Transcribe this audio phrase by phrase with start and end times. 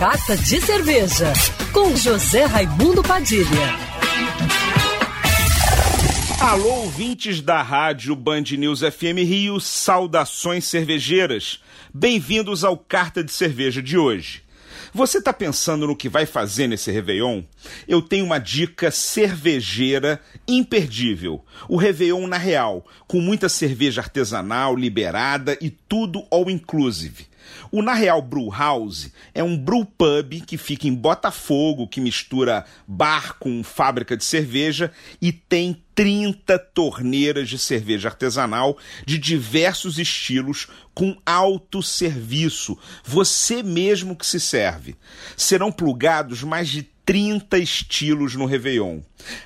[0.00, 1.30] Carta de Cerveja,
[1.74, 3.44] com José Raimundo Padilha.
[6.40, 11.60] Alô, ouvintes da rádio Band News FM Rio, saudações cervejeiras.
[11.92, 14.42] Bem-vindos ao Carta de Cerveja de hoje.
[14.94, 17.42] Você está pensando no que vai fazer nesse Réveillon?
[17.86, 21.44] Eu tenho uma dica cervejeira imperdível.
[21.68, 27.28] O Réveillon na Real, com muita cerveja artesanal liberada e tudo all inclusive.
[27.70, 32.64] O Na Real Brew House é um brew pub que fica em Botafogo, que mistura
[32.86, 34.90] bar com fábrica de cerveja
[35.20, 42.78] e tem 30 torneiras de cerveja artesanal de diversos estilos com alto serviço.
[43.04, 44.96] Você mesmo que se serve.
[45.36, 49.00] Serão plugados mais de 30 estilos no Réveillon.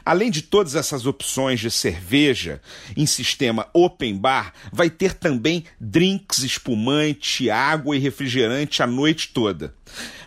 [0.05, 2.61] Além de todas essas opções de cerveja
[2.95, 9.75] em sistema open bar, vai ter também drinks, espumante, água e refrigerante a noite toda.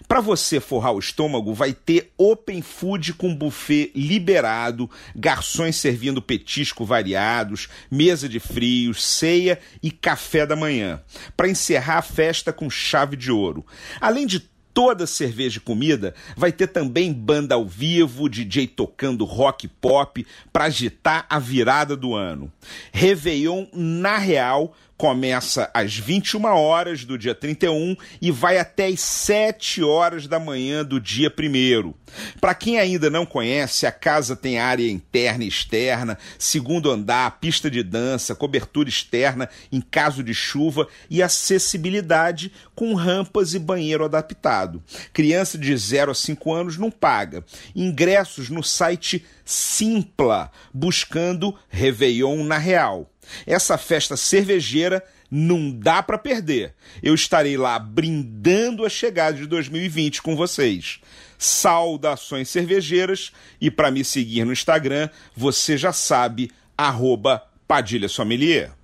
[0.08, 6.86] Para você forrar o estômago, vai ter open food com buffet liberado, garçons servindo petisco
[6.86, 11.04] variados, mesa de frios, ceia e café da manhã.
[11.36, 13.64] Para encerrar a festa com chave de ouro.
[14.02, 19.68] Além de toda cerveja e comida, vai ter também banda ao vivo, DJ tocando rock
[19.68, 22.54] pop para agitar a virada do ano.
[22.94, 29.84] Réveillon na Real começa às 21 horas do dia 31 e vai até às 7
[29.84, 31.94] horas da manhã do dia 1.
[32.42, 37.70] Para quem ainda não conhece, a casa tem área interna e externa, segundo andar, pista
[37.70, 44.67] de dança, cobertura externa em caso de chuva e acessibilidade com rampas e banheiro adaptado.
[45.14, 47.44] Criança de 0 a 5 anos não paga.
[47.76, 53.12] Ingressos no site Simpla, buscando Réveillon na Real.
[53.46, 56.74] Essa festa cervejeira não dá para perder.
[57.04, 61.00] Eu estarei lá brindando a chegada de 2020 com vocês.
[61.38, 68.77] Saudações cervejeiras e para me seguir no Instagram, você já sabe, arroba Padilha Sommelier.